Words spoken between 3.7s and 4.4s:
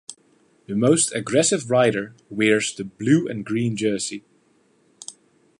Jersey".